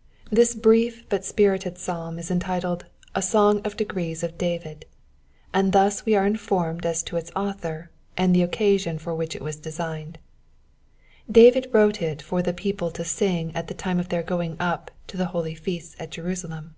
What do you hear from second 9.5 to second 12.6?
desUjned: Damd wrote it for the